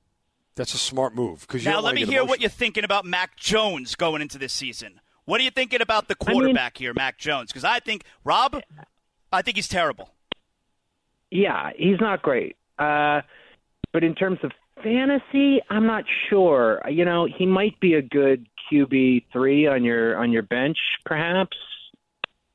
[0.55, 1.41] That's a smart move.
[1.41, 2.27] Because now let me hear emotional.
[2.27, 5.01] what you're thinking about Mac Jones going into this season.
[5.25, 7.51] What are you thinking about the quarterback I mean, here, Mac Jones?
[7.51, 8.61] Because I think Rob,
[9.31, 10.09] I think he's terrible.
[11.31, 12.55] Yeah, he's not great.
[12.77, 13.21] Uh,
[13.91, 14.51] but in terms of
[14.83, 16.81] fantasy, I'm not sure.
[16.89, 21.57] You know, he might be a good QB three on your on your bench, perhaps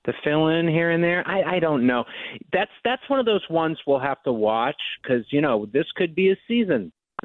[0.07, 1.27] to fill in here and there.
[1.27, 2.05] I, I don't know.
[2.53, 6.15] That's that's one of those ones we'll have to watch because you know this could
[6.15, 6.93] be a season.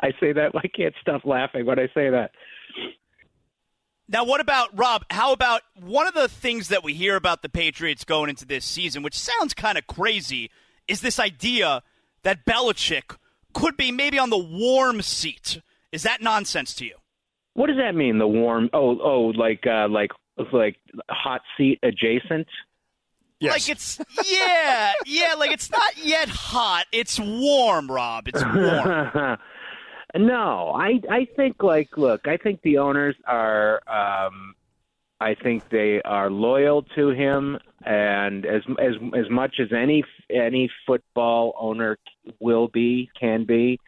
[0.00, 2.32] I say that I can't stop laughing when I say that.
[4.08, 5.04] Now, what about Rob?
[5.10, 8.64] How about one of the things that we hear about the Patriots going into this
[8.64, 10.50] season, which sounds kind of crazy,
[10.86, 11.82] is this idea
[12.22, 13.16] that Belichick
[13.56, 15.60] could be maybe on the warm seat.
[15.90, 16.96] Is that nonsense to you?
[17.54, 18.18] What does that mean?
[18.18, 18.68] The warm?
[18.72, 20.10] Oh, oh, like uh, like
[20.52, 20.76] like
[21.08, 22.46] hot seat adjacent.
[23.40, 23.52] Yes.
[23.52, 26.84] Like it's yeah, yeah, like it's not yet hot.
[26.92, 28.28] It's warm, Rob.
[28.28, 29.38] It's warm.
[30.14, 34.54] no, I I think like look, I think the owners are um
[35.20, 40.70] I think they are loyal to him and as as as much as any any
[40.86, 41.98] football owner
[42.40, 43.78] will be, can be.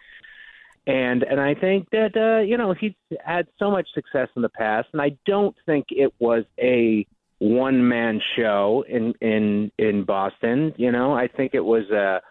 [0.87, 4.49] And and I think that uh, you know he's had so much success in the
[4.49, 7.07] past, and I don't think it was a
[7.39, 10.73] one man show in in in Boston.
[10.77, 12.23] You know, I think it was a,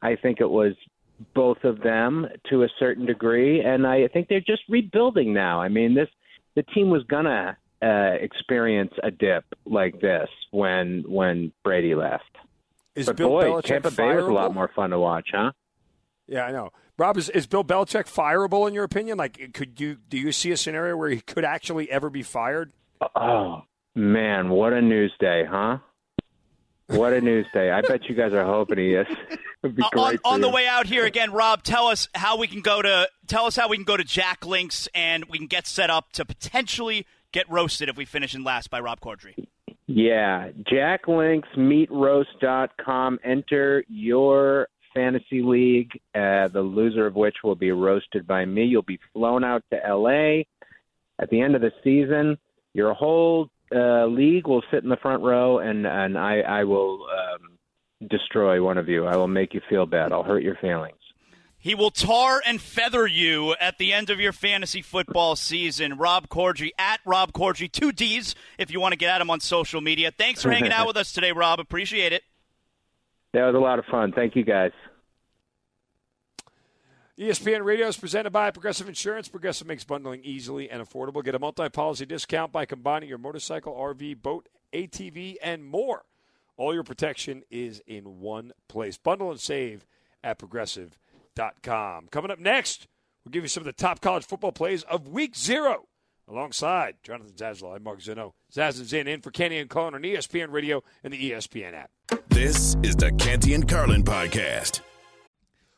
[0.00, 0.74] I think it was
[1.34, 5.60] both of them to a certain degree, and I think they're just rebuilding now.
[5.60, 6.08] I mean, this
[6.54, 12.24] the team was gonna uh, experience a dip like this when when Brady left.
[12.94, 15.52] Is but Bill boy, Belichick Tampa Bay was a lot more fun to watch, huh?
[16.26, 16.70] Yeah, I know.
[16.98, 19.18] Rob, is, is Bill Belichick fireable in your opinion?
[19.18, 22.72] Like, could you do you see a scenario where he could actually ever be fired?
[23.14, 23.62] Oh
[23.94, 25.78] man, what a news day, huh?
[26.88, 27.70] What a news day!
[27.70, 29.06] I bet you guys are hoping he is.
[29.64, 32.80] Uh, on, on the way out here again, Rob, tell us how we can go
[32.80, 35.90] to tell us how we can go to Jack Link's and we can get set
[35.90, 39.34] up to potentially get roasted if we finish in last by Rob Corddry.
[39.88, 43.18] Yeah, jacklinksmeatroast.com.
[43.24, 48.64] Enter your fantasy league, uh, the loser of which will be roasted by me.
[48.64, 50.46] You'll be flown out to L.A.
[51.18, 52.38] at the end of the season.
[52.74, 57.06] Your whole uh, league will sit in the front row, and and I I will
[57.06, 57.58] um,
[58.08, 59.06] destroy one of you.
[59.06, 60.12] I will make you feel bad.
[60.12, 60.94] I'll hurt your feelings.
[61.60, 65.98] He will tar and feather you at the end of your fantasy football season.
[65.98, 69.40] Rob Corddry at Rob Corddry, two D's if you want to get at him on
[69.40, 70.12] social media.
[70.16, 71.58] Thanks for hanging out with us today, Rob.
[71.58, 72.22] Appreciate it.
[73.34, 74.12] That was a lot of fun.
[74.12, 74.70] Thank you, guys.
[77.18, 79.28] ESPN Radio is presented by Progressive Insurance.
[79.28, 81.24] Progressive makes bundling easily and affordable.
[81.24, 86.04] Get a multi policy discount by combining your motorcycle, RV, boat, ATV, and more.
[86.56, 88.98] All your protection is in one place.
[88.98, 89.84] Bundle and save
[90.22, 92.06] at progressive.com.
[92.12, 92.86] Coming up next,
[93.24, 95.88] we'll give you some of the top college football plays of week zero
[96.28, 98.36] alongside Jonathan Zaslow and Mark Zeno.
[98.54, 101.90] Zaz is in, in for Canty and Carlin on ESPN Radio and the ESPN app.
[102.28, 104.82] This is the Canty and Carlin podcast.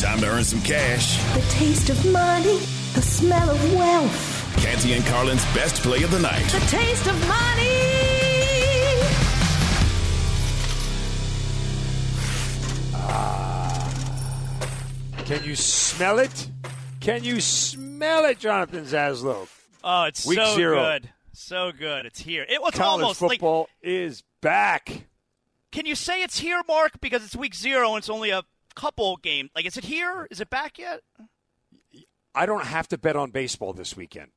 [0.00, 1.22] Time to earn some cash.
[1.34, 2.58] The taste of money,
[2.94, 4.56] the smell of wealth.
[4.62, 6.44] Canty and Carlin's best play of the night.
[6.50, 7.68] The taste of money.
[12.94, 13.88] Ah.
[15.24, 16.48] Can you smell it?
[17.00, 19.48] Can you smell it, Jonathan Zaslow?
[19.82, 20.76] Oh, it's Week so zero.
[20.82, 21.10] good.
[21.32, 22.06] So good.
[22.06, 22.44] It's here.
[22.48, 23.30] It was College almost like.
[23.32, 25.06] football is back.
[25.72, 27.00] Can you say it's here, Mark?
[27.00, 28.42] Because it's week zero and it's only a
[28.74, 29.50] couple games.
[29.56, 30.28] Like, is it here?
[30.30, 31.00] Is it back yet?
[32.34, 34.30] I don't have to bet on baseball this weekend.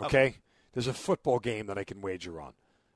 [0.00, 0.36] Okay?
[0.72, 2.52] There's a football game that I can wager on.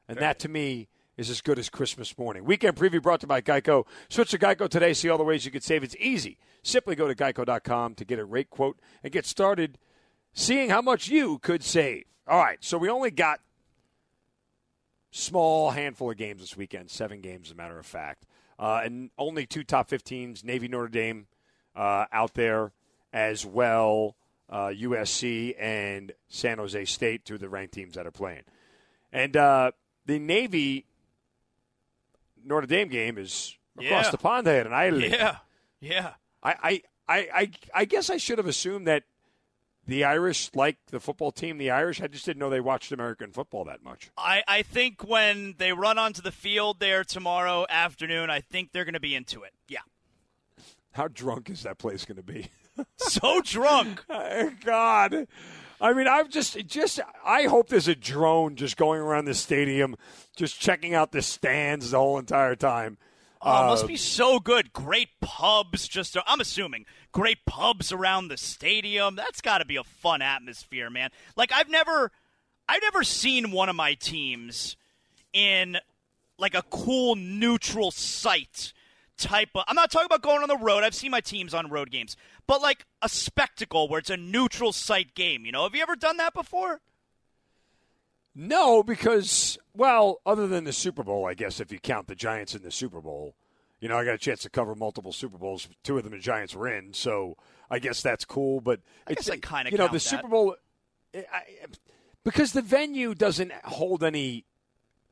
[0.08, 2.44] And that to me is as good as Christmas morning.
[2.44, 3.86] Weekend preview brought to you by Geico.
[4.08, 4.92] Switch to Geico today.
[4.92, 5.82] See all the ways you could save.
[5.84, 6.38] It's easy.
[6.62, 9.78] Simply go to geico.com to get a rate quote and get started
[10.32, 12.04] seeing how much you could save.
[12.26, 12.58] All right.
[12.60, 13.40] So we only got
[15.10, 18.26] small handful of games this weekend, seven games, as a matter of fact,
[18.58, 21.26] uh, and only two top 15s, Navy Notre Dame
[21.74, 22.72] uh, out there
[23.12, 24.16] as well,
[24.48, 28.42] uh, USC and San Jose State, two of the ranked teams that are playing.
[29.12, 29.72] And uh,
[30.06, 30.86] the Navy
[32.44, 34.10] Notre Dame game is across Yeah.
[34.10, 35.12] the pond there in Ireland.
[35.12, 35.36] Yeah.
[35.80, 36.12] Yeah.
[36.42, 39.04] I, I, I, I, I guess I should have assumed that
[39.90, 43.32] the Irish, like the football team, the Irish, I just didn't know they watched American
[43.32, 44.10] football that much.
[44.16, 48.84] I, I think when they run onto the field there tomorrow afternoon, I think they're
[48.84, 49.52] going to be into it.
[49.66, 49.80] Yeah.
[50.92, 52.50] How drunk is that place going to be?
[52.96, 54.06] So drunk.
[54.64, 55.26] God.
[55.82, 59.96] I mean, I'm just, just, I hope there's a drone just going around the stadium,
[60.34, 62.96] just checking out the stands the whole entire time.
[63.42, 64.72] Oh, it must Uh, be so good.
[64.72, 69.16] Great pubs, just I'm assuming great pubs around the stadium.
[69.16, 71.10] That's got to be a fun atmosphere, man.
[71.36, 72.12] Like I've never,
[72.68, 74.76] I've never seen one of my teams
[75.32, 75.78] in
[76.38, 78.72] like a cool neutral site
[79.16, 79.64] type of.
[79.68, 80.82] I'm not talking about going on the road.
[80.84, 82.16] I've seen my teams on road games,
[82.46, 85.46] but like a spectacle where it's a neutral site game.
[85.46, 86.80] You know, have you ever done that before?
[88.34, 92.54] No, because well, other than the Super Bowl, I guess if you count the Giants
[92.54, 93.34] in the Super Bowl,
[93.80, 95.68] you know, I got a chance to cover multiple Super Bowls.
[95.82, 97.36] Two of them the Giants were in, so
[97.70, 98.60] I guess that's cool.
[98.60, 100.00] But I it's guess I kinda you know the that.
[100.00, 100.54] Super Bowl.
[101.14, 101.44] I, I-
[102.22, 104.44] because the venue doesn't hold any,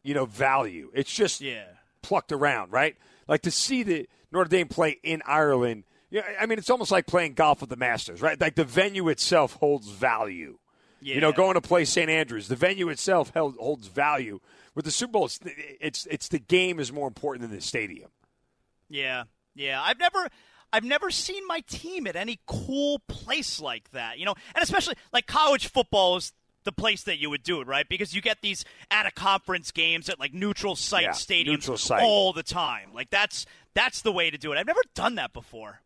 [0.02, 0.90] you know, value.
[0.94, 1.64] It's just Yeah.
[2.02, 2.96] plucked around, right?
[3.26, 5.84] Like to see the Notre Dame play in Ireland.
[6.10, 8.38] Yeah, I mean, it's almost like playing golf with the Masters, right?
[8.38, 10.58] Like the venue itself holds value.
[11.00, 12.10] You know, going to play St.
[12.10, 14.40] Andrews, the venue itself held, holds value.
[14.78, 15.40] With the Super Bowl, it's,
[15.80, 18.10] it's it's the game is more important than the stadium.
[18.88, 19.24] Yeah,
[19.56, 19.82] yeah.
[19.82, 20.28] I've never,
[20.72, 24.20] I've never seen my team at any cool place like that.
[24.20, 27.66] You know, and especially like college football is the place that you would do it,
[27.66, 27.88] right?
[27.88, 31.76] Because you get these at a conference games at like neutral site Yeah, stadiums neutral
[31.76, 32.04] site.
[32.04, 32.90] all the time.
[32.94, 34.58] Like that's that's the way to do it.
[34.58, 35.80] I've never done that before.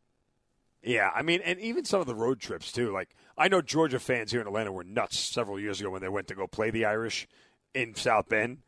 [0.83, 2.93] Yeah, I mean, and even some of the road trips too.
[2.93, 6.11] Like I know Georgia fans here in Atlanta were nuts several years ago when they
[6.11, 7.27] went to go play the Irish
[7.73, 8.59] in South Bend.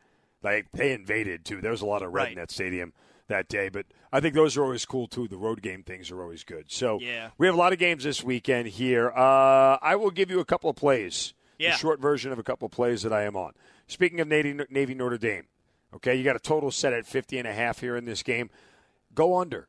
[0.44, 1.60] Like they invaded too.
[1.60, 2.92] There was a lot of red in that stadium
[3.28, 5.26] that day, but I think those are always cool too.
[5.26, 6.66] The road game things are always good.
[6.70, 7.30] So Yeah.
[7.38, 9.10] we have a lot of games this weekend here.
[9.10, 11.32] Uh, I will give you a couple of plays.
[11.58, 11.74] Yeah.
[11.76, 13.52] Short version of a couple of plays that I am on.
[13.86, 15.44] Speaking of Navy, Navy Notre Dame,
[15.94, 18.50] okay, you got a total set at 50 and a half here in this game.
[19.14, 19.68] Go under.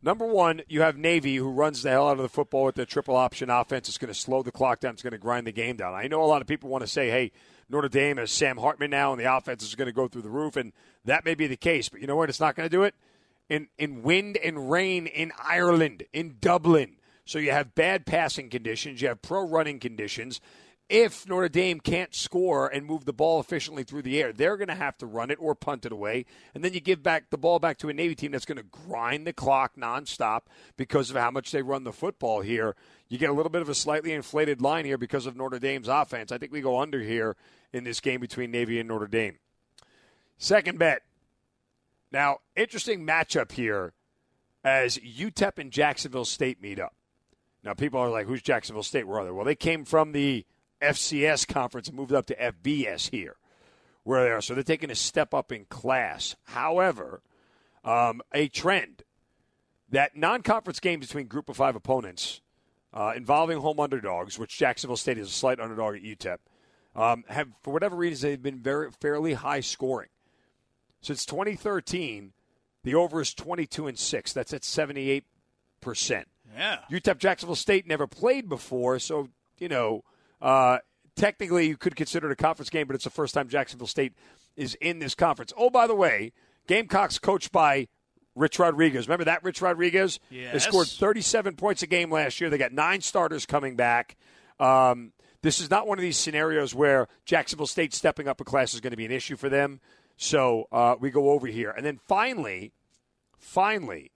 [0.00, 2.86] Number one, you have Navy who runs the hell out of the football with their
[2.86, 3.88] triple option offense.
[3.88, 4.92] It's going to slow the clock down.
[4.92, 5.94] It's going to grind the game down.
[5.94, 7.32] I know a lot of people want to say, hey,
[7.70, 10.30] Notre Dame has Sam Hartman now and the offense is going to go through the
[10.30, 10.72] roof, and
[11.04, 11.88] that may be the case.
[11.88, 12.28] But you know what?
[12.28, 12.94] It's not going to do it.
[13.48, 16.96] In, in wind and rain in Ireland, in Dublin.
[17.24, 20.40] So you have bad passing conditions, you have pro running conditions.
[20.88, 24.68] If Notre Dame can't score and move the ball efficiently through the air, they're going
[24.68, 26.24] to have to run it or punt it away.
[26.54, 28.62] And then you give back the ball back to a Navy team that's going to
[28.62, 30.44] grind the clock nonstop
[30.78, 32.74] because of how much they run the football here.
[33.10, 35.88] You get a little bit of a slightly inflated line here because of Notre Dame's
[35.88, 36.32] offense.
[36.32, 37.36] I think we go under here
[37.72, 39.38] in this game between Navy and Notre Dame.
[40.38, 41.02] Second bet.
[42.10, 43.92] Now, interesting matchup here
[44.64, 46.94] as UTEP and Jacksonville State meet up.
[47.64, 49.06] Now, people are like, who's Jacksonville State?
[49.06, 49.30] Where are they?
[49.30, 50.46] Well, they came from the
[50.80, 53.36] FCS conference and moved up to FBS here,
[54.04, 54.40] where they are.
[54.40, 56.36] So they're taking a step up in class.
[56.44, 57.20] However,
[57.84, 59.02] um, a trend
[59.90, 62.40] that non conference games between group of five opponents
[62.92, 66.38] uh, involving home underdogs, which Jacksonville State is a slight underdog at UTEP,
[66.94, 70.08] um, have, for whatever reason, they've been very fairly high scoring.
[71.00, 72.32] Since 2013,
[72.84, 74.32] the over is 22 and 6.
[74.32, 75.22] That's at 78%.
[76.56, 76.78] Yeah.
[76.90, 79.28] UTEP Jacksonville State never played before, so,
[79.58, 80.02] you know,
[80.40, 80.78] uh,
[81.14, 84.14] technically you could consider it a conference game, but it's the first time Jacksonville State
[84.56, 85.52] is in this conference.
[85.56, 86.32] Oh, by the way,
[86.66, 87.88] Gamecocks coached by
[88.34, 89.08] Rich Rodriguez.
[89.08, 90.20] Remember that Rich Rodriguez?
[90.52, 92.50] They scored 37 points a game last year.
[92.50, 94.16] They got nine starters coming back.
[94.60, 95.12] Um,
[95.42, 98.80] this is not one of these scenarios where Jacksonville State stepping up a class is
[98.80, 99.80] going to be an issue for them.
[100.16, 101.70] So uh, we go over here.
[101.70, 102.72] And then finally,
[103.38, 104.10] finally,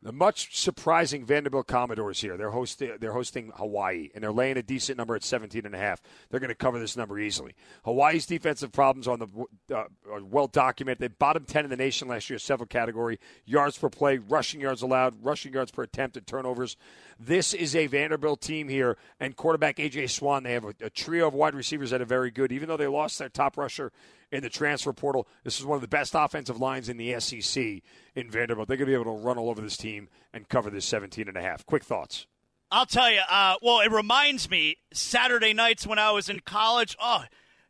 [0.00, 2.36] the much surprising Vanderbilt Commodores here.
[2.36, 5.78] They're hosting they're hosting Hawaii and they're laying a decent number at 17 and a
[5.78, 6.00] half.
[6.30, 7.54] They're going to cover this number easily.
[7.84, 11.00] Hawaii's defensive problems on the uh, are well documented.
[11.00, 14.82] They bottom 10 in the nation last year, several category yards per play, rushing yards
[14.82, 16.76] allowed, rushing yards per attempt, and turnovers.
[17.18, 20.44] This is a Vanderbilt team here, and quarterback AJ Swann.
[20.44, 22.52] They have a, a trio of wide receivers that are very good.
[22.52, 23.90] Even though they lost their top rusher
[24.30, 27.82] in the transfer portal, this is one of the best offensive lines in the SEC
[28.14, 28.68] in Vanderbilt.
[28.68, 31.28] They're going to be able to run all over this team and cover this 17
[31.28, 31.64] and a half.
[31.66, 32.26] Quick thoughts.
[32.70, 33.20] I'll tell you.
[33.28, 36.94] Uh, well, it reminds me Saturday nights when I was in college.
[37.00, 37.24] Oh,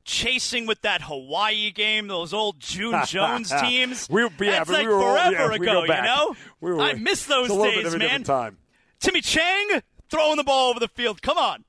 [0.05, 4.09] chasing with that Hawaii game, those old June Jones teams.
[4.11, 5.65] We- yeah, That's but like we were all- forever yeah, ago.
[5.83, 6.03] go back.
[6.03, 8.25] You know, We were- I miss those it's a little bit days, man.
[8.25, 8.59] time.
[9.01, 11.23] Timmy Chang throwing the ball over the field.
[11.23, 11.65] Come on.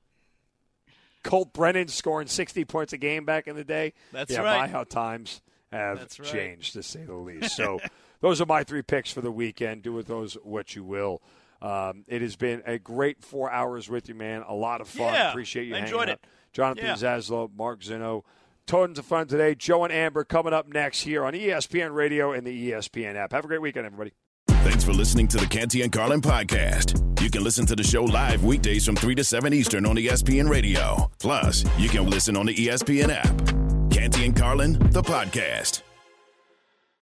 [1.22, 3.92] Colt Brennan scoring 60 points a game back in the day.
[4.12, 4.60] That's yeah, right.
[4.60, 5.42] My, how times
[5.72, 6.10] have right.
[6.28, 7.54] changed, to say the least.
[7.54, 7.80] So
[8.20, 9.82] those are my three picks for the weekend.
[9.82, 11.22] Do with those what you will.
[11.62, 14.42] Um, it has been a great four hours with you, man.
[14.48, 15.12] A lot of fun.
[15.12, 16.14] Yeah, Appreciate you I hanging enjoyed out.
[16.14, 16.26] it.
[16.52, 16.94] Jonathan Yeah.
[16.94, 18.24] Zaslow, Mark Zeno.
[18.66, 19.54] Tons of fun today.
[19.54, 23.32] Joe and Amber coming up next here on ESPN Radio and the ESPN app.
[23.32, 24.12] Have a great weekend, everybody.
[24.62, 27.20] Thanks for listening to the Canty and Carlin podcast.
[27.22, 30.48] You can listen to the show live weekdays from 3 to 7 Eastern on ESPN
[30.48, 31.10] Radio.
[31.18, 33.90] Plus, you can listen on the ESPN app.
[33.90, 35.82] Canty and Carlin, the podcast.